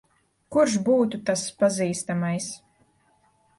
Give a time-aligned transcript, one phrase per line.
[0.55, 2.51] Kurš būtu tas pazīstamais?